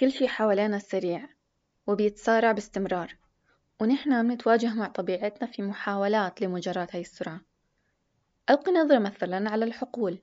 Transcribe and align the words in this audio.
كل 0.00 0.12
شي 0.12 0.28
حوالينا 0.28 0.78
سريع 0.78 1.28
وبيتسارع 1.86 2.52
باستمرار 2.52 3.16
ونحن 3.80 4.28
بنتواجه 4.28 4.74
مع 4.74 4.86
طبيعتنا 4.86 5.48
في 5.48 5.62
محاولات 5.62 6.42
لمجاراة 6.42 6.88
هاي 6.92 7.00
السرعة. 7.00 7.40
ألقي 8.50 8.72
نظرة 8.72 8.98
مثلا 8.98 9.50
على 9.50 9.64
الحقول. 9.64 10.18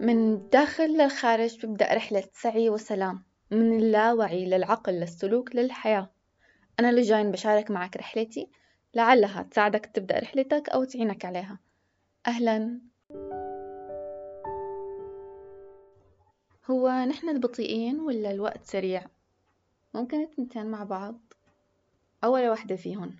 من 0.00 0.32
الداخل 0.34 1.02
للخارج 1.02 1.56
تبدأ 1.56 1.94
رحلة 1.94 2.24
سعي 2.32 2.70
وسلام 2.70 3.24
من 3.50 3.78
اللاوعي 3.78 4.44
للعقل 4.44 4.92
للسلوك 4.92 5.56
للحياة. 5.56 6.10
أنا 6.80 6.90
اللي 6.90 7.02
جاين 7.02 7.30
بشارك 7.30 7.70
معك 7.70 7.96
رحلتي 7.96 8.50
لعلها 8.94 9.42
تساعدك 9.42 9.86
تبدأ 9.86 10.18
رحلتك 10.18 10.68
أو 10.68 10.84
تعينك 10.84 11.24
عليها. 11.24 11.58
أهلا. 12.26 12.89
هو 16.70 16.88
نحن 16.88 17.28
البطيئين 17.28 18.00
ولا 18.00 18.30
الوقت 18.30 18.64
سريع؟ 18.64 19.06
ممكن 19.94 20.22
التنتين 20.22 20.66
مع 20.66 20.84
بعض. 20.84 21.20
أو 22.24 22.34
ولا 22.34 22.52
وحدة 22.52 22.76
فيهن 22.76 23.16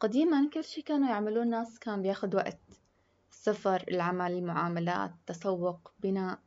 قديما 0.00 0.50
كل 0.54 0.64
شي 0.64 0.82
كانوا 0.82 1.08
يعملوه 1.08 1.42
الناس 1.42 1.78
كان 1.78 2.02
بياخد 2.02 2.34
وقت. 2.34 2.58
السفر 3.30 3.84
العمل 3.88 4.32
المعاملات 4.32 5.12
تسوق 5.26 5.92
بناء. 6.00 6.38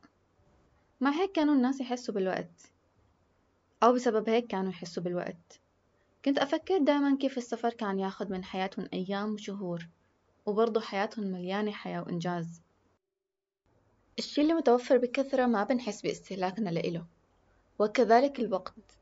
مع 1.00 1.10
هيك 1.10 1.32
كانوا 1.32 1.54
الناس 1.54 1.80
يحسوا 1.80 2.14
بالوقت. 2.14 2.70
أو 3.82 3.92
بسبب 3.92 4.28
هيك 4.28 4.46
كانوا 4.46 4.70
يحسوا 4.70 5.02
بالوقت. 5.02 5.60
كنت 6.24 6.38
أفكر 6.38 6.78
دايما 6.78 7.16
كيف 7.16 7.38
السفر 7.38 7.70
كان 7.70 7.98
ياخد 7.98 8.30
من 8.30 8.44
حياتهم 8.44 8.88
أيام 8.92 9.32
وشهور. 9.34 9.88
وبرضه 10.46 10.80
حياتهم 10.80 11.24
مليانة 11.24 11.72
حياة 11.72 12.00
وإنجاز. 12.00 12.63
الشي 14.18 14.40
اللي 14.40 14.54
متوفر 14.54 14.98
بكثرة 14.98 15.46
ما 15.46 15.64
بنحس 15.64 16.02
باستهلاكنا 16.02 16.70
لإله 16.70 17.06
وكذلك 17.78 18.40
الوقت. 18.40 18.98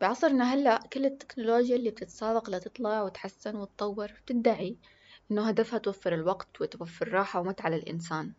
بعصرنا 0.00 0.54
هلأ 0.54 0.78
كل 0.92 1.06
التكنولوجيا 1.06 1.76
اللي 1.76 1.90
بتتسابق 1.90 2.50
لتطلع 2.50 3.02
وتحسن 3.02 3.56
وتطور 3.56 4.12
بتدعي 4.12 4.76
إنه 5.30 5.48
هدفها 5.48 5.78
توفر 5.78 6.14
الوقت 6.14 6.60
وتوفر 6.60 7.08
راحة 7.08 7.40
ومتعة 7.40 7.68
للإنسان. 7.68 8.32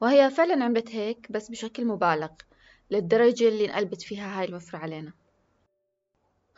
وهي 0.00 0.30
فعلا 0.30 0.64
عملت 0.64 0.94
هيك 0.94 1.32
بس 1.32 1.50
بشكل 1.50 1.84
مبالغ 1.84 2.30
للدرجة 2.90 3.48
اللي 3.48 3.64
انقلبت 3.64 4.02
فيها 4.02 4.40
هاي 4.40 4.44
الوفرة 4.44 4.78
علينا. 4.78 5.12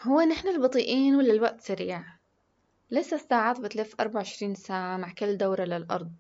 هو 0.02 0.20
نحن 0.20 0.48
البطيئين 0.48 1.14
ولا 1.14 1.32
الوقت 1.32 1.60
سريع؟ 1.60 2.04
لسه 2.90 3.14
الساعات 3.14 3.60
بتلف 3.60 3.94
أربعة 4.00 4.16
وعشرين 4.16 4.54
ساعة 4.54 4.96
مع 4.96 5.12
كل 5.12 5.36
دورة 5.36 5.64
للأرض. 5.64 6.12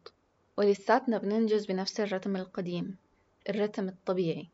ولساتنا 0.58 1.18
بننجز 1.18 1.66
بنفس 1.66 2.00
الرتم 2.00 2.36
القديم 2.36 2.96
الرتم 3.48 3.88
الطبيعي. 3.88 4.48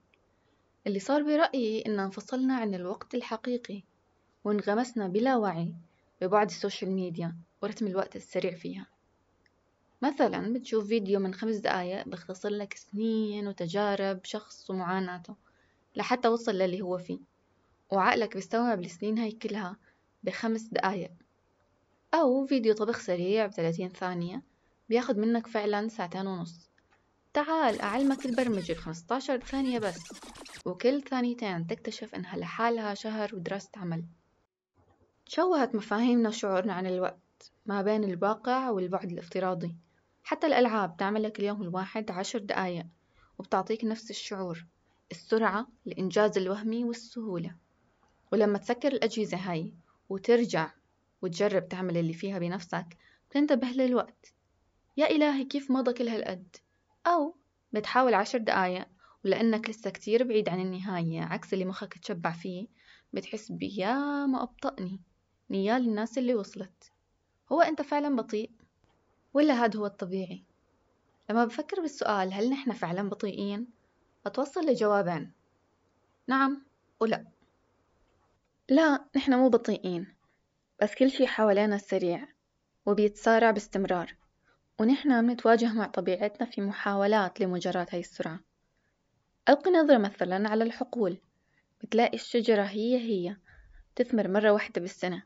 اللي 0.86 0.98
صار 0.98 1.22
برأيي 1.22 1.86
إن 1.86 2.00
انفصلنا 2.00 2.56
عن 2.56 2.74
الوقت 2.74 3.14
الحقيقي 3.14 3.82
وانغمسنا 4.44 5.08
بلا 5.08 5.36
وعي 5.36 5.74
ببعد 6.20 6.46
ال 6.46 6.53
social 6.53 6.90
media 6.90 7.36
ورتم 7.62 7.86
الوقت 7.86 8.16
السريع 8.16 8.54
فيها. 8.54 8.86
مثلا 10.02 10.52
بتشوف 10.52 10.86
فيديو 10.86 11.20
من 11.20 11.34
خمس 11.34 11.56
دقايق 11.56 12.08
بيختصر 12.08 12.48
لك 12.48 12.74
سنين 12.74 13.48
وتجارب 13.48 14.20
شخص 14.24 14.70
ومعاناته 14.70 15.36
لحتى 15.96 16.28
وصل 16.28 16.52
للي 16.52 16.80
هو 16.80 16.98
فيه 16.98 17.18
وعقلك 17.90 18.34
بيستوعب 18.34 18.80
السنين 18.80 19.18
هاي 19.18 19.32
كلها 19.32 19.76
بخمس 20.22 20.62
دقايق. 20.62 21.12
أو 22.14 22.46
فيديو 22.46 22.74
طبخ 22.74 22.98
سريع 22.98 23.46
بثلاثين 23.46 23.88
ثانية 23.88 24.51
بياخد 24.92 25.18
منك 25.18 25.46
فعلا 25.46 25.88
ساعتين 25.88 26.26
ونص. 26.26 26.70
تعال 27.34 27.80
أعلمك 27.80 28.26
البرمجة 28.26 28.72
بخمستاشر 28.72 29.38
ثانية 29.40 29.78
بس 29.78 30.20
وكل 30.64 31.02
ثانيتين 31.02 31.66
تكتشف 31.66 32.14
إنها 32.14 32.36
لحالها 32.36 32.94
شهر 32.94 33.34
ودراسة 33.34 33.70
عمل. 33.76 34.04
تشوهت 35.26 35.74
مفاهيمنا 35.74 36.28
وشعورنا 36.28 36.72
عن 36.72 36.86
الوقت 36.86 37.52
ما 37.66 37.82
بين 37.82 38.04
الواقع 38.04 38.70
والبعد 38.70 39.12
الافتراضي. 39.12 39.76
حتى 40.22 40.46
الألعاب 40.46 40.96
تعمل 40.96 41.22
لك 41.22 41.40
اليوم 41.40 41.62
الواحد 41.62 42.10
عشر 42.10 42.38
دقايق 42.38 42.86
وبتعطيك 43.38 43.84
نفس 43.84 44.10
الشعور 44.10 44.66
السرعة 45.10 45.66
الإنجاز 45.86 46.38
الوهمي 46.38 46.84
والسهولة. 46.84 47.56
ولما 48.32 48.58
تسكر 48.58 48.92
الأجهزة 48.92 49.36
هاي 49.36 49.74
وترجع 50.08 50.70
وتجرب 51.22 51.68
تعمل 51.68 51.96
اللي 51.96 52.12
فيها 52.12 52.38
بنفسك 52.38 52.96
بتنتبه 53.30 53.68
للوقت. 53.68 54.34
يا 54.96 55.06
إلهي 55.06 55.44
كيف 55.44 55.70
مضى 55.70 55.92
كل 55.92 56.08
هالقد؟ 56.08 56.56
أو 57.06 57.36
بتحاول 57.72 58.14
عشر 58.14 58.38
دقايق 58.38 58.88
ولأنك 59.24 59.70
لسه 59.70 59.90
كتير 59.90 60.24
بعيد 60.24 60.48
عن 60.48 60.60
النهاية 60.60 61.20
عكس 61.20 61.54
اللي 61.54 61.64
مخك 61.64 61.98
تشبع 61.98 62.32
فيه. 62.32 62.66
بتحس 63.12 63.52
بيا 63.52 63.94
ما 64.26 64.42
أبطأني. 64.42 65.00
نيال 65.50 65.88
الناس 65.88 66.18
اللي 66.18 66.34
وصلت. 66.34 66.92
هو 67.52 67.60
أنت 67.60 67.82
فعلا 67.82 68.16
بطيء؟ 68.16 68.50
ولا 69.34 69.54
هذا 69.54 69.78
هو 69.78 69.86
الطبيعي؟ 69.86 70.44
لما 71.30 71.44
بفكر 71.44 71.80
بالسؤال 71.80 72.32
هل 72.32 72.50
نحن 72.50 72.72
فعلا 72.72 73.08
بطيئين؟ 73.08 73.66
بتوصل 74.26 74.60
لجوابين 74.60 75.32
نعم 76.26 76.62
ولا 77.00 77.26
لا 78.68 79.04
نحن 79.16 79.34
مو 79.34 79.48
بطيئين. 79.48 80.14
بس 80.82 80.94
كل 80.94 81.10
شي 81.10 81.26
حوالينا 81.26 81.78
سريع 81.78 82.28
وبيتسارع 82.86 83.50
باستمرار. 83.50 84.21
ونحن 84.82 85.26
بنتواجه 85.26 85.72
مع 85.72 85.86
طبيعتنا 85.86 86.46
في 86.46 86.60
محاولات 86.60 87.40
لمجاراة 87.40 87.86
هاي 87.90 88.00
السرعة. 88.00 88.40
ألقي 89.48 89.70
نظرة 89.70 89.98
مثلا 89.98 90.48
على 90.48 90.64
الحقول. 90.64 91.18
بتلاقي 91.82 92.14
الشجرة 92.14 92.62
هي 92.62 92.98
هي. 92.98 93.36
تثمر 93.96 94.28
مرة 94.28 94.50
واحدة 94.50 94.80
بالسنة. 94.80 95.22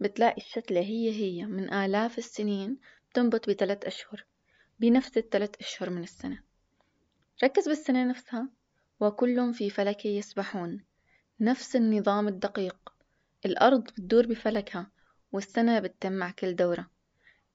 بتلاقي 0.00 0.36
الشتلة 0.36 0.80
هي 0.80 1.10
هي. 1.10 1.46
من 1.46 1.72
آلاف 1.72 2.18
السنين 2.18 2.78
بتنبت 3.10 3.50
بثلاث 3.50 3.84
أشهر. 3.84 4.24
بنفس 4.80 5.16
الثلاث 5.16 5.50
أشهر 5.60 5.90
من 5.90 6.02
السنة. 6.02 6.42
ركز 7.44 7.68
بالسنة 7.68 8.04
نفسها. 8.04 8.48
وكل 9.00 9.54
في 9.54 9.70
فلك 9.70 10.06
يسبحون. 10.06 10.84
نفس 11.40 11.76
النظام 11.76 12.28
الدقيق. 12.28 12.92
الأرض 13.46 13.82
بتدور 13.82 14.26
بفلكها. 14.26 14.90
والسنة 15.32 15.78
بتتم 15.78 16.12
مع 16.12 16.30
كل 16.30 16.56
دورة. 16.56 16.90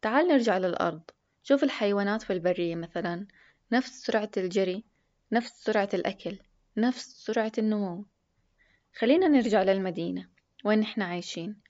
تعال 0.01 0.27
نرجع 0.27 0.57
للأرض. 0.57 1.01
شوف 1.47 1.63
الحيوانات 1.63 2.21
في 2.21 2.33
البرية 2.33 2.75
مثلا. 2.75 3.27
نفس 3.71 4.05
سرعة 4.05 4.31
الجري 4.37 4.83
نفس 5.31 5.63
سرعة 5.63 5.89
الأكل 5.93 6.39
نفس 6.77 7.25
سرعة 7.25 7.51
النمو. 7.57 8.05
خلينا 8.97 9.27
نرجع 9.27 9.63
للمدينة 9.63 10.29
وين 10.65 10.79
نحن 10.79 11.01
عايشين. 11.01 11.61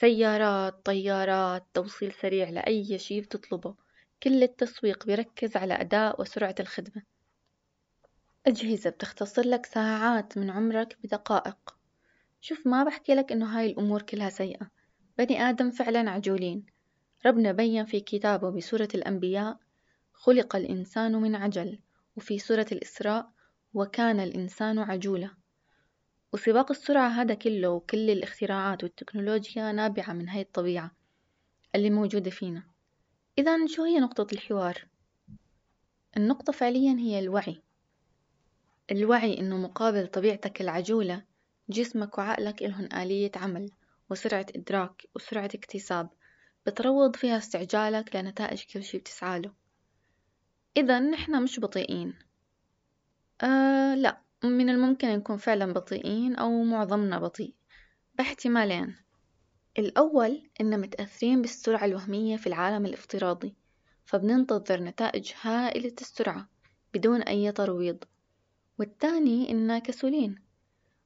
سيارات 0.00 0.86
طيارات 0.86 1.66
توصيل 1.74 2.12
سريع 2.12 2.50
لأي 2.50 2.98
شي 2.98 3.20
بتطلبه. 3.20 3.74
كل 4.22 4.42
التسويق 4.42 5.06
بيركز 5.06 5.56
على 5.56 5.74
أداء 5.74 6.20
وسرعة 6.20 6.54
الخدمة. 6.60 7.02
أجهزة 8.46 8.90
بتختصر 8.90 9.42
لك 9.42 9.66
ساعات 9.66 10.38
من 10.38 10.50
عمرك 10.50 10.96
بدقائق. 11.04 11.76
شوف 12.40 12.66
ما 12.66 12.84
بحكي 12.84 13.14
لك 13.14 13.32
إنه 13.32 13.58
هاي 13.58 13.66
الأمور 13.66 14.02
كلها 14.02 14.30
سيئة. 14.30 14.70
بني 15.18 15.42
آدم 15.42 15.70
فعلا 15.70 16.10
عجولين. 16.10 16.77
ربنا 17.26 17.52
بين 17.52 17.84
في 17.84 18.00
كتابه 18.00 18.50
بسورة 18.50 18.88
الأنبياء 18.94 19.58
خلق 20.12 20.56
الإنسان 20.56 21.12
من 21.12 21.34
عجل 21.34 21.78
وفي 22.16 22.38
سورة 22.38 22.66
الإسراء 22.72 23.30
وكان 23.74 24.20
الإنسان 24.20 24.78
عجولا. 24.78 25.30
وسباق 26.32 26.70
السرعة 26.70 27.08
هذا 27.08 27.34
كله 27.34 27.70
وكل 27.70 28.10
الاختراعات 28.10 28.84
والتكنولوجيا 28.84 29.72
نابعة 29.72 30.12
من 30.12 30.28
هاي 30.28 30.40
الطبيعة 30.40 30.90
اللي 31.74 31.90
موجودة 31.90 32.30
فينا. 32.30 32.62
إذا 33.38 33.66
شو 33.66 33.84
هي 33.84 33.98
نقطة 33.98 34.26
الحوار؟ 34.32 34.86
النقطة 36.16 36.52
فعليا 36.52 36.92
هي 36.92 37.18
الوعي. 37.18 37.62
الوعي 38.90 39.40
إنه 39.40 39.56
مقابل 39.56 40.06
طبيعتك 40.06 40.60
العجولة 40.60 41.22
جسمك 41.68 42.18
وعقلك 42.18 42.62
إلهن 42.62 42.92
آلية 42.92 43.32
عمل 43.36 43.70
وسرعة 44.10 44.46
إدراك 44.56 45.06
وسرعة 45.16 45.50
اكتساب. 45.54 46.08
بتروض 46.68 47.16
فيها 47.16 47.38
استعجالك 47.38 48.16
لنتائج 48.16 48.62
كل 48.72 48.82
شي 48.82 48.98
بتسعاله 48.98 49.52
إذا 50.76 51.00
نحنا 51.00 51.40
مش 51.40 51.60
بطيئين. 51.60 52.14
آه 53.42 53.94
لا 53.94 54.20
من 54.44 54.70
الممكن 54.70 55.08
نكون 55.08 55.36
فعلا 55.36 55.72
بطيئين 55.72 56.36
أو 56.36 56.62
معظمنا 56.62 57.18
بطيء. 57.18 57.54
باحتمالين. 58.14 58.96
الأول 59.78 60.50
إن 60.60 60.80
متأثرين 60.80 61.42
بالسرعة 61.42 61.84
الوهمية 61.84 62.36
في 62.36 62.46
العالم 62.46 62.86
الافتراضي 62.86 63.54
فبننتظر 64.04 64.82
نتائج 64.82 65.32
هائلة 65.42 65.94
السرعة 66.00 66.48
بدون 66.94 67.22
أي 67.22 67.52
ترويض. 67.52 68.04
والثاني 68.78 69.50
إننا 69.50 69.78
كسولين. 69.78 70.42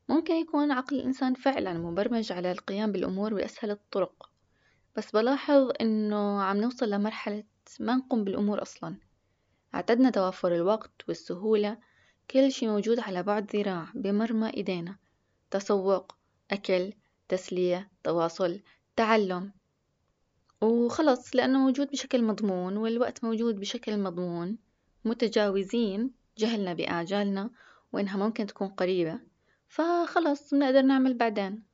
ممكن 0.09 0.35
يكون 0.35 0.73
عقل 0.73 0.97
الإنسان 0.97 1.35
فعلا 1.35 1.73
مبرمج 1.73 2.32
على 2.32 2.53
القيام 2.53 2.93
بالأمور 2.93 3.35
بأسهل 3.35 3.70
الطرق. 3.70 4.31
بس 4.96 5.10
بلاحظ 5.10 5.70
إنه 5.80 6.42
عم 6.42 6.56
نوصل 6.56 6.90
لمرحلة 6.90 7.44
ما 7.80 7.96
نقوم 7.96 8.24
بالأمور 8.24 8.62
أصلا. 8.62 8.96
اعتدنا 9.74 10.10
توفر 10.10 10.54
الوقت 10.54 10.92
والسهولة 11.08 11.78
كل 12.30 12.52
شي 12.52 12.66
موجود 12.66 13.00
على 13.00 13.22
بعد 13.22 13.56
ذراع 13.56 13.86
بمرمى 13.94 14.50
إيدينا. 14.56 14.96
تسوق 15.50 16.12
أكل 16.50 16.92
تسلية 17.28 17.90
تواصل 18.04 18.60
تعلم. 18.96 19.52
وخلص 20.60 21.36
لأنه 21.36 21.58
موجود 21.58 21.90
بشكل 21.90 22.24
مضمون 22.24 22.76
والوقت 22.76 23.24
موجود 23.24 23.60
بشكل 23.60 23.98
مضمون. 23.98 24.58
متجاوزين 25.04 26.10
جهلنا 26.38 26.74
بآجالنا 26.74 27.50
وإنها 27.92 28.16
ممكن 28.16 28.46
تكون 28.46 28.68
قريبة. 28.68 29.20
فخلص 29.68 30.54
بنقدر 30.54 30.82
نعمل 30.82 31.14
بعدين. 31.14 31.71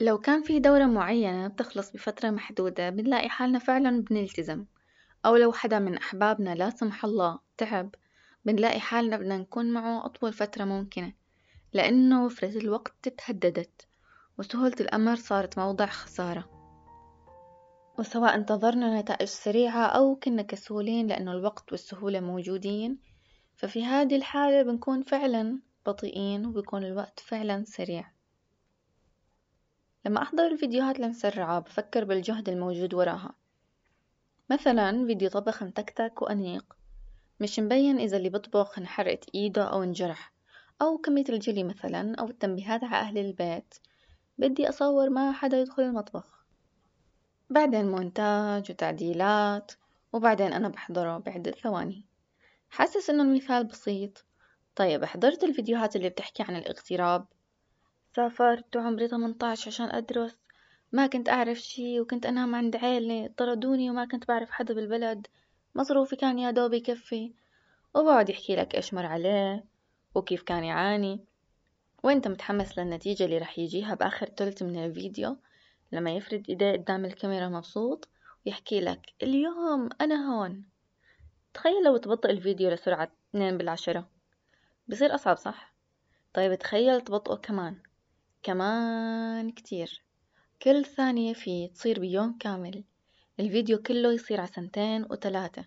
لو 0.00 0.18
كان 0.18 0.42
في 0.42 0.58
دورة 0.58 0.86
معينة 0.86 1.48
بتخلص 1.48 1.90
بفترة 1.90 2.30
محدودة 2.30 2.90
بنلاقي 2.90 3.28
حالنا 3.28 3.58
فعلا 3.58 4.02
بنلتزم 4.02 4.64
أو 5.26 5.36
لو 5.36 5.52
حدا 5.52 5.78
من 5.78 5.96
أحبابنا 5.96 6.54
لا 6.54 6.70
سمح 6.70 7.04
الله 7.04 7.38
تعب 7.56 7.94
بنلاقي 8.44 8.80
حالنا 8.80 9.16
بدنا 9.16 9.38
نكون 9.38 9.72
معه 9.72 10.06
أطول 10.06 10.32
فترة 10.32 10.64
ممكنة 10.64 11.12
لأنه 11.72 12.24
وفرة 12.24 12.58
الوقت 12.58 13.08
تهددت 13.08 13.86
وسهولة 14.38 14.76
الأمر 14.80 15.16
صارت 15.16 15.58
موضع 15.58 15.86
خسارة. 15.86 16.48
وسواء 17.98 18.34
انتظرنا 18.34 19.00
نتائج 19.00 19.28
سريعة 19.28 19.86
أو 19.86 20.16
كنا 20.16 20.42
كسولين 20.42 21.06
لأنه 21.06 21.32
الوقت 21.32 21.72
والسهولة 21.72 22.20
موجودين 22.20 22.98
ففي 23.56 23.84
هذه 23.84 24.16
الحالة 24.16 24.62
بنكون 24.62 25.02
فعلا 25.02 25.58
بطيئين 25.86 26.46
وبيكون 26.46 26.84
الوقت 26.84 27.20
فعلا 27.20 27.64
سريع. 27.66 28.21
لما 30.06 30.22
أحضر 30.22 30.46
الفيديوهات 30.46 31.00
المسرعة 31.00 31.58
بفكر 31.58 32.04
بالجهد 32.04 32.48
الموجود 32.48 32.94
وراها. 32.94 33.34
مثلا 34.50 35.06
فيديو 35.06 35.28
طبخ 35.28 35.62
متكتك 35.62 36.22
وأنيق. 36.22 36.76
مش 37.40 37.58
مبين 37.60 37.98
إذا 37.98 38.16
اللي 38.16 38.28
بطبخ 38.28 38.78
انحرقت 38.78 39.24
إيده 39.34 39.64
أو 39.64 39.82
انجرح. 39.82 40.32
أو 40.82 40.98
كمية 40.98 41.24
الجلي 41.28 41.64
مثلا 41.64 42.14
أو 42.14 42.28
التنبيهات 42.28 42.84
على 42.84 42.96
أهل 42.96 43.18
البيت. 43.18 43.74
بدي 44.38 44.68
أصور 44.68 45.10
ما 45.10 45.32
حدا 45.32 45.60
يدخل 45.60 45.82
المطبخ. 45.82 46.44
بعدين 47.50 47.90
مونتاج 47.90 48.70
وتعديلات. 48.70 49.72
وبعدين 50.12 50.52
أنا 50.52 50.68
بحضره 50.68 51.18
بعدة 51.18 51.50
ثواني. 51.50 52.06
حاسس 52.70 53.10
إنه 53.10 53.22
المثال 53.22 53.64
بسيط. 53.64 54.24
طيب 54.76 55.04
حضرت 55.04 55.44
الفيديوهات 55.44 55.96
اللي 55.96 56.08
بتحكي 56.08 56.42
عن 56.42 56.56
الاغتراب؟ 56.56 57.26
سافرت 58.16 58.76
وعمري 58.76 59.08
18 59.08 59.68
عشان 59.68 59.90
أدرس. 59.90 60.38
ما 60.92 61.06
كنت 61.06 61.28
أعرف 61.28 61.58
شي 61.58 62.00
وكنت 62.00 62.26
أنام 62.26 62.54
عند 62.54 62.76
عيلي 62.76 63.28
طردوني 63.36 63.90
وما 63.90 64.04
كنت 64.04 64.28
بعرف 64.28 64.50
حدا 64.50 64.74
بالبلد. 64.74 65.26
مصروفي 65.74 66.16
كان 66.16 66.38
يا 66.38 66.50
دوب 66.50 66.72
يكفي. 66.72 67.32
وبقعد 67.94 68.30
يحكي 68.30 68.56
لك 68.56 68.74
إيش 68.74 68.94
مر 68.94 69.06
عليه 69.06 69.64
وكيف 70.14 70.42
كان 70.42 70.64
يعاني. 70.64 71.24
وأنت 72.02 72.28
متحمس 72.28 72.78
للنتيجة 72.78 73.24
اللي 73.24 73.38
رح 73.38 73.58
يجيها 73.58 73.94
بآخر 73.94 74.26
تلت 74.26 74.62
من 74.62 74.84
الفيديو. 74.84 75.36
لما 75.92 76.10
يفرد 76.10 76.44
إيديه 76.48 76.72
قدام 76.72 77.04
الكاميرا 77.04 77.48
مبسوط 77.48 78.08
ويحكي 78.46 78.80
لك 78.80 79.12
اليوم 79.22 79.88
أنا 80.00 80.32
هون. 80.32 80.64
تخيل 81.54 81.84
لو 81.84 81.96
تبطئ 81.96 82.30
الفيديو 82.30 82.70
لسرعة 82.70 83.12
اتنين 83.30 83.58
بالعشرة. 83.58 84.08
بصير 84.88 85.14
أصعب 85.14 85.36
صح؟ 85.36 85.74
طيب 86.34 86.54
تخيل 86.54 87.00
تبطئه 87.00 87.34
كمان. 87.34 87.76
كمان 88.42 89.50
كتير. 89.50 90.04
كل 90.62 90.84
ثانية 90.84 91.34
فيه 91.34 91.68
تصير 91.72 92.00
بيوم 92.00 92.38
كامل. 92.38 92.84
الفيديو 93.40 93.78
كله 93.78 94.12
يصير 94.12 94.40
على 94.40 94.48
سنتين 94.48 95.02
وتلاتة 95.10 95.66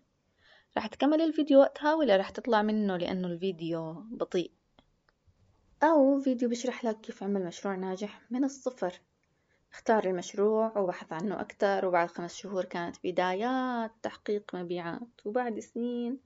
رح 0.77 0.87
تكمل 0.87 1.21
الفيديو 1.21 1.59
وقتها 1.59 1.93
ولا 1.93 2.17
رح 2.17 2.29
تطلع 2.29 2.61
منه 2.61 2.97
لأنه 2.97 3.27
الفيديو 3.27 3.93
بطيء؟ 3.93 4.51
أو 5.83 6.19
فيديو 6.19 6.49
بشرح 6.49 6.85
لك 6.85 7.01
كيف 7.01 7.23
عمل 7.23 7.45
مشروع 7.45 7.75
ناجح 7.75 8.21
من 8.31 8.43
الصفر. 8.43 9.01
اختار 9.73 10.05
المشروع 10.05 10.77
وبحث 10.77 11.13
عنه 11.13 11.41
أكتر 11.41 11.85
وبعد 11.85 12.07
خمس 12.07 12.35
شهور 12.35 12.65
كانت 12.65 12.95
بدايات 13.03 13.91
تحقيق 14.01 14.55
مبيعات. 14.55 15.25
وبعد 15.25 15.59
سنين 15.59 16.19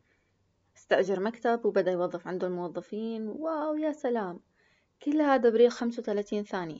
استأجر 0.77 1.19
مكتب 1.19 1.65
وبدأ 1.65 1.91
يوظف 1.91 2.27
عنده 2.27 2.47
الموظفين 2.47 3.27
واو 3.27 3.75
يا 3.75 3.91
سلام! 3.91 4.48
كل 5.03 5.21
هذا 5.21 5.49
بريق 5.49 5.69
خمسة 5.69 6.01
وثلاثين 6.01 6.43
ثانية. 6.43 6.79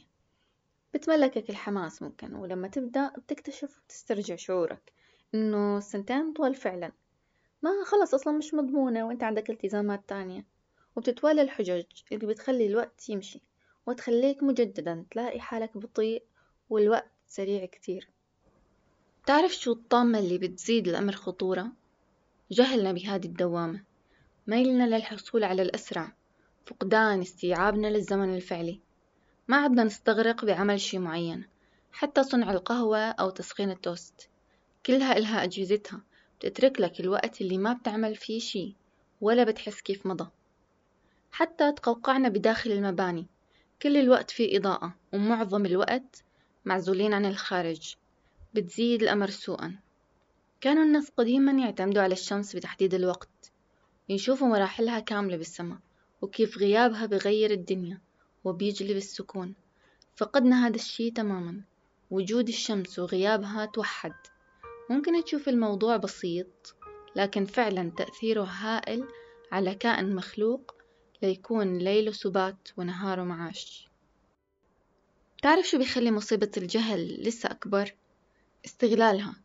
بتملكك 0.94 1.50
الحماس 1.50 2.02
ممكن 2.02 2.36
ولما 2.36 2.68
تبدأ 2.68 3.12
بتكتشف 3.18 3.80
وتسترجع 3.80 4.36
شعورك 4.36 4.94
إنه 5.36 5.78
السنتين 5.78 6.34
طول 6.34 6.56
فعلا. 6.56 6.92
ما 7.62 7.70
خلص 7.86 8.14
أصلا 8.14 8.38
مش 8.38 8.54
مضمونة 8.54 9.08
وإنت 9.08 9.24
عندك 9.24 9.50
التزامات 9.50 10.02
تانية. 10.08 10.46
وبتتوالى 10.96 11.42
الحجج 11.42 11.84
اللي 12.12 12.28
بتخلي 12.28 12.66
الوقت 12.68 13.10
يمشي 13.10 13.42
وتخليك 13.86 14.44
مجددا 14.44 15.06
تلاقي 15.12 15.40
حالك 15.40 15.78
بطيء 15.78 16.24
والوقت 16.70 17.12
سريع 17.28 17.66
كتير. 17.66 18.10
تعرف 19.26 19.52
شو 19.52 19.72
الطامة 19.72 20.20
اللي 20.20 20.38
بتزيد 20.38 20.88
الأمر 20.88 21.14
خطورة؟ 21.14 21.72
جهلنا 22.52 22.92
بهذه 22.92 23.26
الدوامة. 23.26 23.84
ميلنا 24.48 24.96
للحصول 24.96 25.44
على 25.44 25.62
الأسرع. 25.62 26.19
فقدان 26.66 27.22
استيعابنا 27.22 27.88
للزمن 27.88 28.36
الفعلي. 28.36 28.80
ما 29.48 29.58
عدنا 29.58 29.84
نستغرق 29.84 30.46
بعمل 30.46 30.80
شي 30.80 31.00
معين 31.00 31.48
حتى 31.92 32.24
صنع 32.24 32.52
القهوة 32.52 33.00
أو 33.00 33.30
تسخين 33.30 33.72
التوست. 33.72 34.30
كلها 34.86 35.18
إلها 35.18 35.44
أجهزتها 35.44 36.02
بتترك 36.40 36.82
لك 36.82 37.00
الوقت 37.00 37.42
اللي 37.42 37.58
ما 37.58 37.74
بتعمل 37.74 38.16
فيه 38.16 38.40
شي 38.40 38.76
ولا 39.22 39.44
بتحس 39.44 39.82
كيف 39.82 40.06
مضى. 40.06 40.30
حتى 41.32 41.72
تقوقعنا 41.72 42.30
بداخل 42.30 42.72
المباني 42.72 43.28
كل 43.82 43.98
الوقت 43.98 44.32
في 44.32 44.58
إضاءة 44.58 44.96
ومعظم 45.14 45.66
الوقت 45.66 46.24
معزولين 46.66 47.14
عن 47.14 47.26
الخارج. 47.26 47.96
بتزيد 48.54 49.02
الأمر 49.02 49.30
سوءا. 49.30 49.80
كانوا 50.62 50.84
الناس 50.84 51.10
قديما 51.18 51.52
يعتمدوا 51.52 52.02
على 52.02 52.14
الشمس 52.14 52.56
بتحديد 52.56 52.94
الوقت 52.94 53.52
يشوفوا 54.10 54.48
مراحلها 54.48 55.00
كاملة 55.00 55.38
بالسماء. 55.38 55.78
وكيف 56.22 56.58
غيابها 56.58 57.06
بغير 57.06 57.52
الدنيا 57.52 58.02
وبيجلب 58.44 58.98
السكون. 58.98 59.56
فقدنا 60.16 60.68
هذا 60.68 60.76
الشي 60.76 61.12
تماما. 61.12 61.62
وجود 62.12 62.48
الشمس 62.48 63.00
وغيابها 63.00 63.66
توحد. 63.66 64.14
ممكن 64.90 65.24
تشوف 65.24 65.50
الموضوع 65.50 65.98
بسيط 65.98 66.76
لكن 67.16 67.46
فعلا 67.46 67.92
تأثيره 67.98 68.44
هائل 68.44 69.08
على 69.52 69.76
كائن 69.76 70.16
مخلوق 70.16 70.76
ليكون 71.22 71.78
ليله 71.78 72.12
سبات 72.12 72.70
ونهاره 72.78 73.24
معاش. 73.24 73.90
تعرف 75.42 75.66
شو 75.66 75.78
بيخلي 75.78 76.12
مصيبة 76.12 76.52
الجهل 76.58 77.24
لسه 77.24 77.52
أكبر؟ 77.52 77.96
استغلالها. 78.66 79.36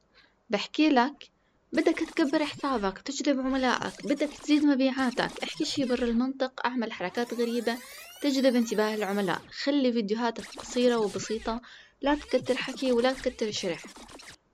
بحكي 0.50 0.88
لك 0.88 1.30
بدك 1.74 1.98
تكبر 1.98 2.44
حسابك 2.44 2.98
تجذب 2.98 3.40
عملائك 3.40 4.06
بدك 4.06 4.34
تزيد 4.34 4.64
مبيعاتك. 4.64 5.38
احكي 5.42 5.64
شي 5.64 5.84
برا 5.84 6.04
المنطق 6.04 6.66
اعمل 6.66 6.92
حركات 6.92 7.34
غريبة. 7.34 7.78
تجذب 8.20 8.56
انتباه 8.56 8.94
العملاء. 8.94 9.42
خلي 9.62 9.92
فيديوهاتك 9.92 10.46
قصيرة 10.58 10.96
وبسيطة. 10.96 11.60
لا 12.02 12.14
تكتر 12.14 12.56
حكي 12.56 12.92
ولا 12.92 13.12
تكتر 13.12 13.50
شرح. 13.50 13.96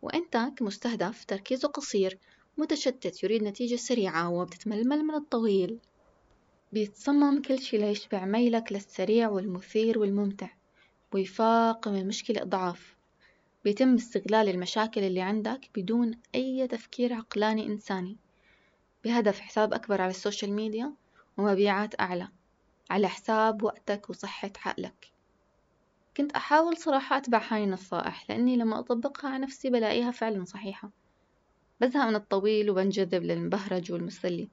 وانت 0.03 0.53
كمستهدف 0.57 1.25
تركيزه 1.25 1.69
قصير 1.69 2.19
متشتت 2.57 3.23
يريد 3.23 3.43
نتيجة 3.43 3.77
سريعة 3.77 4.31
وبتتململ 4.31 5.03
من 5.03 5.15
الطويل. 5.15 5.81
بيتصمم 6.73 7.43
كل 7.43 7.59
شي 7.59 7.79
ليشبع 7.79 8.25
ميلك 8.25 8.73
للسريع 8.73 9.29
والمثير 9.29 9.99
والممتع. 9.99 10.50
ويفاقم 11.15 11.95
المشكلة 11.95 12.43
أضعاف 12.43 13.00
بيتم 13.64 13.95
استغلال 13.95 14.49
المشاكل 14.49 15.05
اللي 15.05 15.21
عندك 15.21 15.71
بدون 15.76 16.19
أي 16.35 16.67
تفكير 16.67 17.12
عقلاني 17.12 17.67
إنساني. 17.67 18.17
بهدف 19.05 19.40
حساب 19.40 19.75
أكبر 19.75 20.00
على 20.02 20.11
ال 20.11 20.17
social 20.17 20.53
media 20.53 20.93
ومبيعات 21.37 22.00
أعلى 22.00 22.29
على 22.90 23.09
حساب 23.09 23.62
وقتك 23.62 24.11
وصحة 24.11 24.52
عقلك. 24.64 25.11
كنت 26.17 26.33
أحاول 26.33 26.76
صراحة 26.76 27.17
أتبع 27.17 27.43
هاي 27.49 27.64
النصائح 27.64 28.31
لأني 28.31 28.57
لما 28.57 28.79
أطبقها 28.79 29.31
على 29.31 29.43
نفسي 29.43 29.71
بلاقيها 29.71 30.11
فعلا 30.11 30.45
صحيحة. 30.45 30.90
بزهق 31.81 32.07
من 32.07 32.14
الطويل 32.14 32.71
وبنجذب 32.71 33.23
للمبهرج 33.23 33.93
والمسلي. 33.93 34.49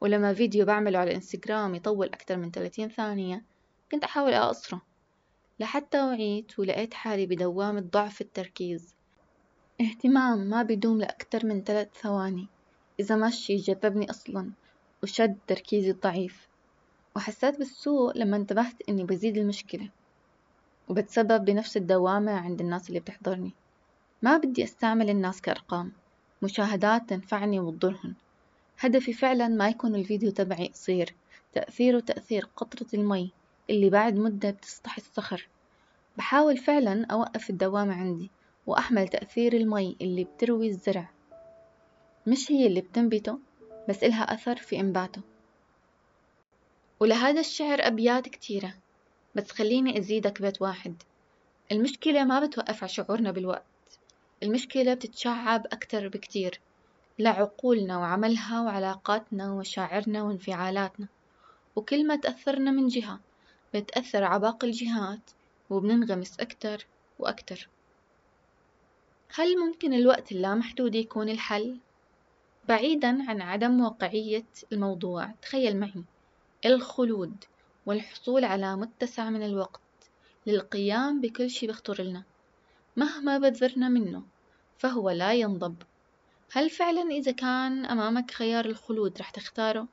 ولما 0.00 0.34
فيديو 0.34 0.66
بعمله 0.66 0.98
على 0.98 1.10
الانستغرام 1.10 1.74
يطول 1.74 2.06
أكتر 2.06 2.36
من 2.36 2.50
30 2.50 2.88
ثانية 2.88 3.44
كنت 3.92 4.04
أحاول 4.04 4.32
أقصره. 4.32 4.82
لحتى 5.60 6.02
وعيت 6.02 6.58
ولقيت 6.58 6.94
حالي 6.94 7.26
بدوامة 7.26 7.80
ضعف 7.80 8.20
التركيز. 8.20 8.94
اهتمام 9.80 10.38
ما 10.38 10.62
بيدوم 10.62 10.98
لأكتر 10.98 11.46
من 11.46 11.64
ثلاث 11.64 11.88
ثواني. 12.02 12.46
إذا 13.00 13.16
ما 13.16 13.28
الشي 13.28 13.56
جذبني 13.56 14.10
أصلا 14.10 14.50
وشد 15.02 15.36
تركيزي 15.46 15.90
الضعيف. 15.90 16.48
وحسيت 17.16 17.58
بالسوء 17.58 18.18
لما 18.18 18.36
انتبهت 18.36 18.88
إني 18.88 19.04
بزيد 19.04 19.36
المشكلة. 19.36 19.88
وبتسبب 20.88 21.44
بنفس 21.44 21.76
الدوامة 21.76 22.32
عند 22.32 22.60
الناس 22.60 22.88
اللي 22.88 23.00
بتحضرني. 23.00 23.52
ما 24.22 24.36
بدي 24.36 24.64
أستعمل 24.64 25.10
الناس 25.10 25.40
كأرقام. 25.40 25.92
مشاهدات 26.42 27.08
تنفعني 27.08 27.60
وتضرهن 27.60 28.14
هدفي 28.78 29.12
فعلا 29.12 29.48
ما 29.48 29.68
يكون 29.68 29.94
الفيديو 29.94 30.30
تبعي 30.30 30.68
قصير. 30.68 31.14
تأثيره 31.52 32.00
تأثير 32.00 32.48
قطرة 32.56 32.86
المي. 32.94 33.32
اللي 33.70 33.90
بعد 33.90 34.14
مدة 34.14 34.50
بتسطح 34.50 34.96
الصخر. 34.96 35.48
بحاول 36.16 36.56
فعلا 36.56 37.06
أوقف 37.10 37.50
الدوامة 37.50 37.94
عندي 37.94 38.30
وأحمل 38.66 39.08
تأثير 39.08 39.52
المي 39.52 39.96
اللي 40.00 40.24
بتروي 40.24 40.68
الزرع. 40.68 41.10
مش 42.26 42.52
هي 42.52 42.66
اللي 42.66 42.80
بتنبته 42.80 43.38
بس 43.88 44.04
إلها 44.04 44.34
أثر 44.34 44.56
في 44.56 44.80
إنباته. 44.80 45.20
ولهذا 47.00 47.40
الشعر 47.40 47.78
أبيات 47.80 48.28
كتيرة 48.28 48.74
بس 49.34 49.50
خليني 49.50 49.98
أزيدك 49.98 50.42
بيت 50.42 50.62
واحد. 50.62 51.02
المشكلة 51.72 52.24
ما 52.24 52.40
بتوقف 52.40 52.82
على 52.82 52.88
شعورنا 52.88 53.30
بالوقت. 53.30 53.64
المشكلة 54.42 54.94
بتتشعب 54.94 55.66
أكتر 55.66 56.08
بكتير. 56.08 56.60
لعقولنا 57.18 57.98
وعملها 57.98 58.60
وعلاقاتنا 58.60 59.52
ومشاعرنا 59.52 60.22
وانفعالاتنا. 60.22 61.08
وكل 61.76 62.06
ما 62.06 62.16
تأثرنا 62.16 62.70
من 62.70 62.88
جهة 62.88 63.20
بتأثر 63.80 64.24
على 64.24 64.40
باقي 64.40 64.66
الجهات 64.66 65.30
وبننغمس 65.70 66.40
أكتر 66.40 66.86
وأكتر 67.18 67.68
هل 69.34 69.58
ممكن 69.58 69.94
الوقت 69.94 70.32
اللامحدود 70.32 70.94
يكون 70.94 71.28
الحل؟ 71.28 71.78
بعيدا 72.68 73.30
عن 73.30 73.40
عدم 73.40 73.80
واقعية 73.80 74.46
الموضوع 74.72 75.26
تخيل 75.42 75.76
معي 75.76 76.04
الخلود 76.66 77.44
والحصول 77.86 78.44
على 78.44 78.76
متسع 78.76 79.30
من 79.30 79.42
الوقت 79.42 79.80
للقيام 80.46 81.20
بكل 81.20 81.50
شي 81.50 81.66
بخطر 81.66 82.02
لنا 82.02 82.22
مهما 82.96 83.38
بذرنا 83.38 83.88
منه 83.88 84.22
فهو 84.78 85.10
لا 85.10 85.34
ينضب 85.34 85.76
هل 86.52 86.70
فعلا 86.70 87.02
إذا 87.02 87.32
كان 87.32 87.86
أمامك 87.86 88.30
خيار 88.30 88.64
الخلود 88.64 89.18
رح 89.18 89.30
تختاره؟ 89.30 89.88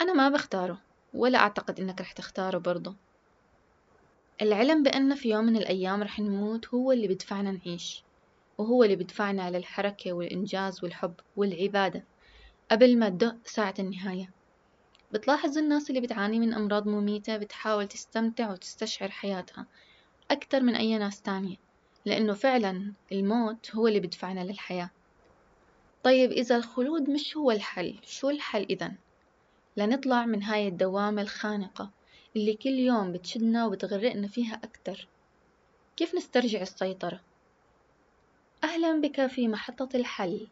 أنا 0.00 0.12
ما 0.12 0.28
بختاره 0.28 0.87
ولا 1.14 1.38
أعتقد 1.38 1.80
إنك 1.80 2.00
رح 2.00 2.12
تختاره 2.12 2.58
برضه. 2.58 2.96
العلم 4.42 4.82
بأن 4.82 5.14
في 5.14 5.30
يوم 5.30 5.44
من 5.44 5.56
الأيام 5.56 6.02
رح 6.02 6.18
نموت 6.20 6.68
هو 6.68 6.92
اللي 6.92 7.08
بدفعنا 7.08 7.50
نعيش 7.52 8.04
وهو 8.58 8.84
اللي 8.84 8.96
بدفعنا 8.96 9.42
على 9.42 9.58
الحركة 9.58 10.12
والإنجاز 10.12 10.84
والحب 10.84 11.14
والعبادة 11.36 12.04
قبل 12.70 12.98
ما 12.98 13.08
تدق 13.08 13.36
ساعة 13.44 13.74
النهاية. 13.78 14.30
بتلاحظ 15.12 15.58
الناس 15.58 15.90
اللي 15.90 16.00
بتعاني 16.00 16.38
من 16.38 16.54
أمراض 16.54 16.88
مميتة 16.88 17.36
بتحاول 17.36 17.88
تستمتع 17.88 18.52
وتستشعر 18.52 19.10
حياتها 19.10 19.66
أكتر 20.30 20.60
من 20.60 20.74
أي 20.74 20.98
ناس 20.98 21.22
تانية 21.22 21.56
لأنه 22.04 22.34
فعلا 22.34 22.94
الموت 23.12 23.74
هو 23.74 23.88
اللي 23.88 24.00
بدفعنا 24.00 24.40
للحياة. 24.40 24.90
طيب 26.02 26.30
إذا 26.32 26.56
الخلود 26.56 27.10
مش 27.10 27.36
هو 27.36 27.50
الحل 27.50 28.00
شو 28.04 28.30
الحل 28.30 28.62
إذا؟ 28.62 28.98
لنطلع 29.78 30.26
من 30.26 30.42
هاي 30.42 30.68
الدوامة 30.68 31.22
الخانقة 31.22 31.90
اللي 32.36 32.54
كل 32.54 32.70
يوم 32.70 33.12
بتشدنا 33.12 33.66
وبتغرقنا 33.66 34.28
فيها 34.28 34.54
أكتر. 34.64 35.08
كيف 35.96 36.14
نسترجع 36.14 36.60
السيطرة؟ 36.62 37.20
أهلا 38.64 39.00
بك 39.00 39.26
في 39.26 39.48
محطة 39.48 39.88
الحل. 39.94 40.46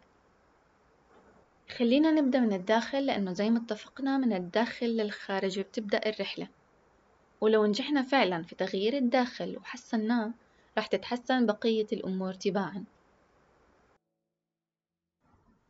خلينا 1.76 2.10
نبدأ 2.10 2.40
من 2.40 2.52
الداخل 2.52 3.06
لأنه 3.06 3.32
زي 3.32 3.50
ما 3.50 3.58
اتفقنا 3.58 4.18
من 4.18 4.32
الداخل 4.32 4.86
للخارج 4.86 5.60
بتبدأ 5.60 6.00
الرحلة. 6.08 6.48
ولو 7.40 7.66
نجحنا 7.66 8.02
فعلا 8.02 8.42
في 8.42 8.54
تغيير 8.54 8.96
الداخل 8.96 9.56
وحسناه 9.56 10.34
راح 10.76 10.86
تتحسن 10.86 11.46
بقية 11.46 11.86
الأمور 11.92 12.34
تباعا. 12.34 12.84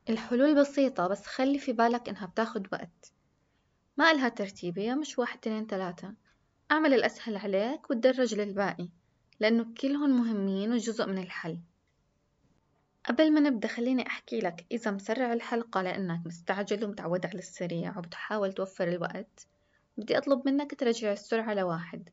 الحلول 0.08 0.60
بسيطة 0.60 1.08
بس 1.08 1.26
خلي 1.26 1.58
في 1.58 1.72
بالك 1.72 2.08
إنها 2.08 2.26
بتاخد 2.26 2.66
وقت. 2.72 3.15
ما 3.97 4.11
إلها 4.11 4.29
ترتيبية 4.29 4.95
مش 4.95 5.19
واحد 5.19 5.38
اتنين 5.38 5.67
تلاتة 5.67 6.15
أعمل 6.73 6.95
الأسهل 6.95 7.37
عليك 7.37 7.91
وتدرج 7.91 8.35
للباقي 8.35 8.88
لأنه 9.41 9.75
كلهم 9.81 10.11
مهمين 10.11 10.73
وجزء 10.73 11.07
من 11.07 11.19
الحل. 11.19 11.59
قبل 13.05 13.33
ما 13.33 13.41
نبدأ 13.41 13.69
خليني 13.69 14.07
أحكي 14.07 14.38
لك 14.41 14.67
إذا 14.73 14.91
مسرع 14.91 15.33
الحلقة 15.33 15.83
لأنك 15.83 16.26
مستعجل 16.26 16.85
ومتعود 16.85 17.26
على 17.26 17.38
السريع 17.38 17.99
وبتحاول 17.99 18.53
توفر 18.53 18.88
الوقت. 18.88 19.47
بدي 19.97 20.19
أطلب 20.19 20.49
منك 20.49 20.75
ترجع 20.81 21.12
السرعة 21.12 21.55
لواحد. 21.55 22.09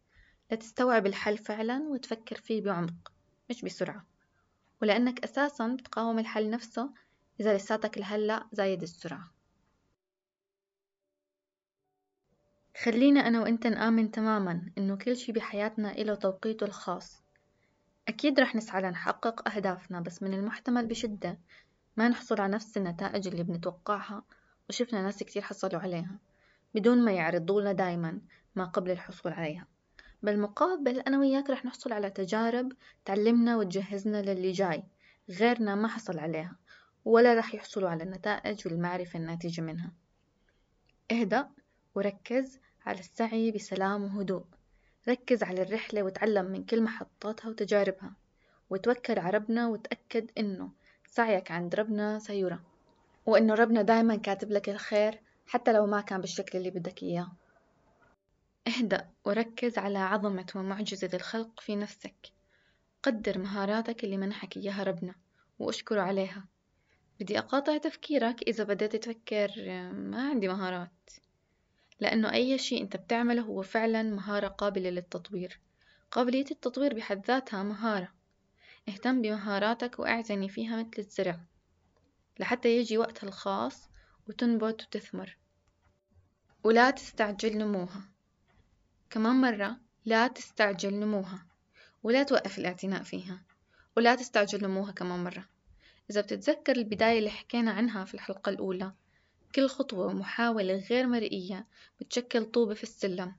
لتستوعب 0.52 1.06
الحل 1.06 1.38
فعلا 1.38 1.84
وتفكر 1.90 2.36
فيه 2.36 2.62
بعمق 2.62 3.12
مش 3.50 3.62
بسرعة. 3.62 4.06
ولأنك 4.82 5.24
أساسا 5.24 5.68
بتقاوم 5.68 6.20
الحل 6.20 6.50
نفسه 6.50 6.90
إذا 7.40 7.58
لساتك 7.58 7.98
لهلأ 7.98 8.48
زايد 8.52 8.82
السرعة. 8.82 9.43
خلينا 12.82 13.20
أنا 13.20 13.42
وإنت 13.42 13.68
نآمن 13.68 14.12
تماما 14.12 14.72
إنه 14.78 14.96
كل 14.96 15.16
شي 15.16 15.32
بحياتنا 15.32 15.92
إله 15.92 16.16
توقيته 16.16 16.64
الخاص. 16.64 17.24
أكيد 18.08 18.40
رح 18.40 18.56
نسعى 18.56 18.82
لنحقق 18.82 19.50
أهدافنا 19.50 20.00
بس 20.00 20.24
من 20.24 20.34
المحتمل 20.34 20.86
بشدة 20.88 21.40
ما 21.98 22.10
نحصل 22.10 22.42
على 22.42 22.54
نفس 22.54 22.78
النتائج 22.78 23.28
اللي 23.28 23.44
بنتوقعها 23.44 24.24
وشفنا 24.70 25.02
ناس 25.02 25.24
كتير 25.24 25.42
حصلوا 25.42 25.82
عليها 25.82 26.20
بدون 26.76 27.06
ما 27.06 27.12
يعرضوا 27.12 27.62
لنا 27.62 27.72
دايما 27.72 28.22
ما 28.56 28.66
قبل 28.66 28.92
الحصول 28.92 29.34
عليها. 29.34 29.68
بالمقابل 30.24 31.00
أنا 31.00 31.20
وياك 31.20 31.50
رح 31.50 31.66
نحصل 31.66 31.94
على 31.94 32.10
تجارب 32.10 32.74
تعلمنا 33.06 33.58
وتجهزنا 33.58 34.22
للي 34.22 34.52
جاي 34.52 34.84
غيرنا 35.30 35.76
ما 35.76 35.88
حصل 35.88 36.20
عليها 36.20 36.56
ولا 37.06 37.34
رح 37.34 37.56
يحصلوا 37.56 37.90
على 37.90 38.04
النتائج 38.04 38.68
والمعرفة 38.68 39.20
الناتجة 39.20 39.62
منها. 39.62 39.92
اهدأ 41.12 41.50
وركز 41.96 42.60
على 42.86 43.00
السعي 43.00 43.52
بسلام 43.52 44.04
وهدوء. 44.04 44.44
ركز 45.10 45.44
على 45.44 45.62
الرحلة 45.62 46.04
وتعلم 46.04 46.46
من 46.46 46.64
كل 46.64 46.82
محطاتها 46.84 47.50
وتجاربها 47.50 48.14
وتوكل 48.70 49.20
على 49.20 49.38
ربنا 49.38 49.68
وتأكد 49.68 50.32
إنه 50.38 50.72
سعيك 51.08 51.52
عند 51.52 51.76
ربنا 51.76 52.20
سيرى 52.20 52.60
وإنه 53.26 53.54
ربنا 53.54 53.82
دايما 53.82 54.16
كاتب 54.16 54.52
لك 54.52 54.70
الخير 54.70 55.20
حتى 55.48 55.74
لو 55.74 55.86
ما 55.86 56.02
كان 56.02 56.22
بالشكل 56.22 56.58
اللي 56.58 56.70
بدك 56.70 57.04
إياه. 57.04 57.32
اهدأ 58.68 59.10
وركز 59.26 59.78
على 59.78 60.00
عظمة 60.00 60.46
ومعجزة 60.56 61.10
الخلق 61.14 61.60
في 61.60 61.76
نفسك. 61.76 62.16
قدر 63.04 63.38
مهاراتك 63.38 64.04
اللي 64.04 64.18
منحك 64.18 64.58
إياها 64.58 64.84
ربنا 64.84 65.16
واشكره 65.60 66.02
عليها. 66.02 66.46
بدي 67.20 67.40
أقاطع 67.40 67.78
تفكيرك 67.78 68.42
إذا 68.42 68.64
بدأت 68.64 68.96
تفكر 68.96 69.52
ما 69.94 70.30
عندي 70.30 70.48
مهارات. 70.48 71.10
لأنه 72.04 72.34
أي 72.34 72.58
شيء 72.58 72.82
أنت 72.82 72.98
بتعمله 72.98 73.42
هو 73.42 73.62
فعلا 73.62 74.04
مهارة 74.04 74.48
قابلة 74.48 74.90
للتطوير. 74.90 75.60
قابلية 76.12 76.46
التطوير 76.52 76.94
بحد 76.94 77.26
ذاتها 77.26 77.64
مهارة. 77.64 78.12
اهتم 78.90 79.22
بمهاراتك 79.22 80.00
واعتني 80.00 80.50
فيها 80.50 80.84
مثل 80.84 80.94
الزرع. 80.98 81.40
لحتى 82.40 82.78
يجي 82.78 82.98
وقتها 82.98 83.28
الخاص 83.28 83.90
وتنبت 84.30 84.82
وتثمر. 84.82 85.38
ولا 86.64 86.92
تستعجل 86.92 87.58
نموها. 87.58 88.02
كمان 89.10 89.36
مرة 89.36 89.78
لا 90.06 90.28
تستعجل 90.28 90.94
نموها. 90.94 91.46
ولا 92.04 92.24
توقف 92.24 92.58
الاعتناء 92.58 93.04
فيها. 93.04 93.42
ولا 93.98 94.16
تستعجل 94.16 94.64
نموها 94.64 94.92
كمان 94.92 95.24
مرة. 95.24 95.46
إذا 96.10 96.22
بتتذكر 96.22 96.76
البداية 96.76 97.20
اللي 97.20 97.30
حكينا 97.30 97.72
عنها 97.72 98.06
في 98.06 98.14
الحلقة 98.14 98.50
الأولى 98.50 98.94
كل 99.56 99.68
خطوة 99.68 100.06
ومحاولة 100.06 100.74
غير 100.74 101.08
مرئية 101.08 101.68
بتشكل 102.00 102.46
طوبة 102.46 102.74
في 102.74 102.84
السلم 102.84 103.36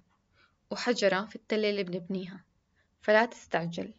وحجرة 0.71 1.25
في 1.25 1.37
التلة 1.37 1.71
اللي 1.71 1.85
بنبنيها 1.85 2.44
فلا 3.02 3.25
تستعجل. 3.26 3.94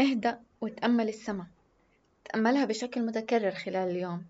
اهدأ 0.00 0.40
وتأمل 0.60 1.08
السماء. 1.08 1.46
تأملها 2.24 2.64
بشكل 2.64 3.06
متكرر 3.06 3.50
خلال 3.50 3.90
اليوم. 3.90 4.26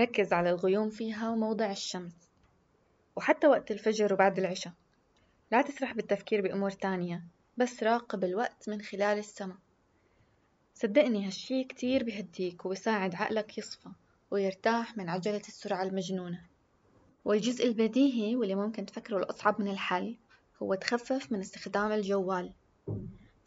ركز 0.00 0.32
على 0.32 0.50
الغيوم 0.50 0.90
فيها 0.90 1.30
وموضع 1.30 1.70
الشمس. 1.70 2.30
وحتى 3.16 3.46
وقت 3.46 3.70
الفجر 3.70 4.12
وبعد 4.14 4.38
العشاء. 4.38 4.72
لا 5.52 5.62
تسرح 5.62 5.92
بالتفكير 5.92 6.40
بأمور 6.40 6.70
تانية 6.70 7.24
بس 7.56 7.82
راقب 7.82 8.24
الوقت 8.24 8.68
من 8.68 8.82
خلال 8.82 9.18
السماء. 9.18 9.58
صدقني 10.74 11.26
هالشي 11.26 11.64
كتير 11.64 12.04
بهديك 12.04 12.66
وبساعد 12.66 13.14
عقلك 13.14 13.58
يصفى. 13.58 13.90
ويرتاح 14.30 14.96
من 14.96 15.08
عجلة 15.08 15.42
السرعة 15.48 15.82
المجنونة. 15.82 16.40
والجزء 17.24 17.66
البديهي 17.66 18.36
واللي 18.36 18.54
ممكن 18.54 18.86
تفكره 18.86 19.18
الأصعب 19.18 19.60
من 19.60 19.68
الحل 19.68 20.16
هو 20.62 20.74
تخفف 20.74 21.32
من 21.32 21.40
استخدام 21.40 21.92
الجوال. 21.92 22.52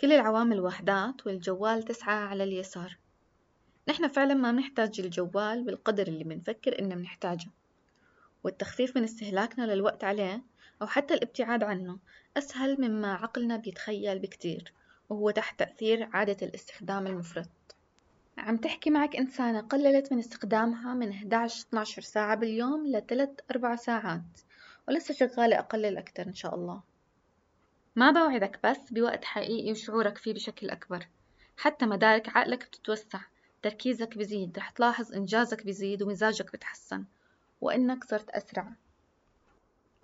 كل 0.01 0.11
العوامل 0.11 0.59
وحدات 0.59 1.27
والجوال 1.27 1.83
تسعى 1.83 2.15
على 2.15 2.43
اليسار. 2.43 2.97
نحن 3.89 4.07
فعلا 4.07 4.33
ما 4.33 4.51
بنحتاج 4.51 4.99
الجوال 4.99 5.63
بالقدر 5.63 6.07
اللي 6.07 6.23
بنفكر 6.23 6.79
إنه 6.79 6.95
بنحتاجه. 6.95 7.49
والتخفيف 8.43 8.97
من 8.97 9.03
استهلاكنا 9.03 9.73
للوقت 9.73 10.03
عليه 10.03 10.41
أو 10.81 10.87
حتى 10.87 11.13
الابتعاد 11.13 11.63
عنه 11.63 11.99
أسهل 12.37 12.81
مما 12.81 13.13
عقلنا 13.13 13.57
بيتخيل 13.57 14.19
بكتير 14.19 14.73
وهو 15.09 15.31
تحت 15.31 15.59
تأثير 15.59 16.09
عادة 16.13 16.47
الاستخدام 16.47 17.07
المفرط. 17.07 17.49
عم 18.37 18.57
تحكي 18.57 18.89
معك 18.89 19.15
إنسانة 19.15 19.61
قللت 19.61 20.13
من 20.13 20.19
استخدامها 20.19 20.93
من 20.93 21.13
11-12 21.13 22.01
ساعة 22.01 22.35
باليوم 22.35 22.87
لثلاث 22.87 23.29
أربع 23.51 23.75
ساعات 23.75 24.39
ولسه 24.87 25.13
شغالة 25.13 25.59
أقلل 25.59 25.97
أكتر 25.97 26.27
إن 26.27 26.33
شاء 26.33 26.55
الله. 26.55 26.81
ما 27.95 28.11
بوعدك 28.11 28.59
بس 28.63 28.77
بوقت 28.91 29.25
حقيقي 29.25 29.71
وشعورك 29.71 30.17
فيه 30.17 30.33
بشكل 30.33 30.69
أكبر. 30.69 31.07
حتى 31.57 31.85
مدارك 31.85 32.37
عقلك 32.37 32.67
بتتوسع 32.67 33.19
تركيزك 33.61 34.17
بزيد 34.17 34.57
رح 34.57 34.69
تلاحظ 34.69 35.13
إنجازك 35.13 35.65
بزيد 35.65 36.03
ومزاجك 36.03 36.53
بتحسن 36.53 37.05
وإنك 37.61 38.03
صرت 38.03 38.29
أسرع. 38.29 38.73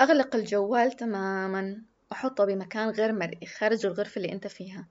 أغلق 0.02 0.36
الجوال 0.36 0.92
تماما 0.92 1.82
وحطه 2.12 2.46
بمكان 2.46 2.90
غير 2.90 3.12
مرئي 3.12 3.48
خارج 3.48 3.86
الغرفة 3.86 4.22
اللي 4.22 4.32
أنت 4.32 4.48
فيها. 4.48 4.88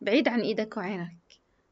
بعيد 0.00 0.28
عن 0.28 0.40
إيدك 0.40 0.76
وعينك. 0.76 1.19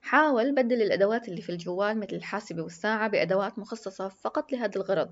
حاول 0.08 0.54
بدل 0.54 0.82
الأدوات 0.82 1.28
اللي 1.28 1.42
في 1.42 1.52
الجوال 1.52 2.00
مثل 2.00 2.16
الحاسبة 2.16 2.62
والساعة 2.62 3.08
بأدوات 3.08 3.58
مخصصة 3.58 4.08
فقط 4.08 4.52
لهذا 4.52 4.76
الغرض. 4.76 5.10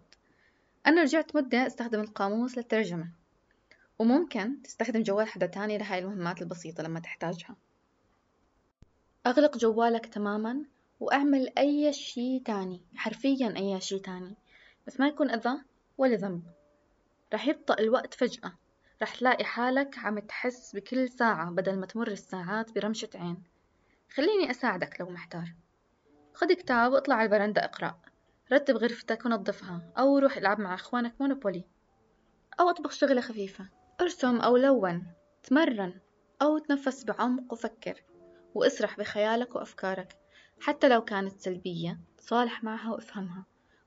أنا 0.87 1.03
رجعت 1.03 1.37
مدة 1.37 1.67
أستخدم 1.67 2.01
القاموس 2.01 2.59
للترجمة 2.59 3.09
وممكن 3.99 4.63
تستخدم 4.63 5.03
جوال 5.03 5.29
حدا 5.29 5.47
تاني 5.47 5.79
لهاي 5.79 5.99
المهمات 5.99 6.43
البسيطة 6.43 6.83
لما 6.83 7.01
تحتاجها. 7.01 7.57
أغلق 9.27 9.59
جوالك 9.59 10.07
تماما 10.07 10.65
وأعمل 11.01 11.53
أي 11.59 11.93
شي 11.93 12.41
تاني 12.41 12.81
حرفيا 12.95 13.55
أي 13.57 13.81
شي 13.81 13.99
تاني 13.99 14.35
بس 14.87 15.01
ما 15.01 15.09
يكون 15.09 15.31
أذى 15.31 15.59
ولا 15.99 16.17
ذنب. 16.17 16.43
رح 17.35 17.49
يبطأ 17.49 17.79
الوقت 17.79 18.15
فجأة 18.15 18.53
رح 19.03 19.15
تلاقي 19.15 19.45
حالك 19.45 19.99
عم 19.99 20.19
تحس 20.19 20.77
بكل 20.77 21.09
ساعة 21.09 21.51
بدل 21.51 21.79
ما 21.79 21.87
تمر 21.87 22.09
الساعات 22.09 22.75
برمشة 22.75 23.11
عين. 23.15 23.56
خليني 24.15 24.51
أساعدك 24.51 25.01
لو 25.01 25.11
محتار. 25.11 25.55
خد 26.35 26.53
كتاب 26.53 26.93
واطلع 26.93 27.15
على 27.15 27.25
البرندة 27.25 27.65
اقرأ. 27.65 27.99
رتب 28.53 28.77
غرفتك 28.77 29.27
ونظفها 29.27 29.93
أو 29.99 30.19
روح 30.19 30.37
العب 30.37 30.61
مع 30.61 30.75
أخوانك 30.75 31.15
مونوبولي. 31.21 31.65
أو 32.61 32.71
اطبخ 32.71 32.91
شغلة 32.91 33.21
خفيفة. 33.21 33.69
ارسم 34.01 34.41
أو 34.41 34.57
لون. 34.57 35.07
تمرن 35.43 36.01
أو 36.43 36.59
تنفس 36.59 37.05
بعمق 37.05 37.53
وفكر. 37.53 38.03
واسرح 38.55 38.99
بخيالك 38.99 39.55
وأفكارك. 39.57 40.17
حتى 40.61 40.89
لو 40.89 41.05
كانت 41.05 41.41
سلبية 41.41 42.01
تصالح 42.19 42.65
معها 42.65 42.93
وافهمها. 42.93 43.45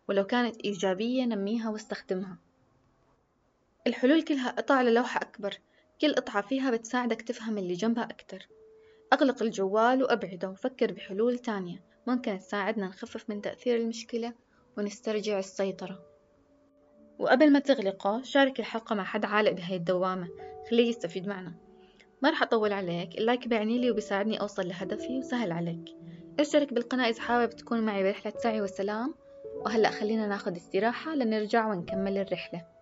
ولو 0.07 0.23
كانت 0.23 0.57
إيجابية 0.57 1.25
نميها 1.25 1.69
واستخدمها. 1.69 2.37
الحلول 3.87 4.21
كلها 4.21 4.51
قطع 4.51 4.75
على 4.75 4.93
لوحة 4.93 5.21
أكبر. 5.21 5.57
كل 6.01 6.13
قطعة 6.15 6.41
فيها 6.41 6.71
بتساعدك 6.71 7.21
تفهم 7.21 7.57
اللي 7.57 7.73
جنبها 7.73 8.03
أكتر. 8.03 8.47
أغلق 9.13 9.43
الجوال 9.43 10.03
وأبعده. 10.03 10.49
وفكر 10.49 10.93
بحلول 10.93 11.39
تانية. 11.39 11.83
ممكن 12.07 12.39
تساعدنا 12.39 12.87
نخفف 12.87 13.29
من 13.29 13.41
تأثير 13.41 13.77
المشكلة 13.77 14.33
ونسترجع 14.77 15.39
السيطرة. 15.39 15.99
وقبل 17.19 17.51
ما 17.51 17.59
تغلقه 17.59 18.21
شارك 18.23 18.59
الحلقة 18.59 18.95
مع 18.95 19.03
حد 19.03 19.25
عالق 19.25 19.51
بهاي 19.51 19.75
الدوامة. 19.75 20.27
خليه 20.69 20.89
يستفيد 20.89 21.27
معنا. 21.27 21.53
ما 22.21 22.29
رح 22.29 22.43
أطول 22.43 22.73
عليك. 22.73 23.17
اللايك 23.17 23.47
بيعني 23.47 23.77
لي 23.77 23.91
وبيساعدني 23.91 24.41
أوصل 24.41 24.67
لهدفي 24.67 25.17
وسهل 25.19 25.51
عليك. 25.51 25.95
اشترك 26.39 26.73
بالقناة 26.73 27.09
إذا 27.09 27.21
حابب 27.21 27.49
تكون 27.49 27.81
معي 27.81 28.03
برحلة 28.03 28.33
سعي 28.37 28.61
وسلام. 28.61 29.15
وهلأ 29.65 29.91
خلينا 29.91 30.27
ناخد 30.27 30.55
استراحة 30.55 31.15
لنرجع 31.15 31.67
ونكمل 31.67 32.17
الرحلة. 32.17 32.78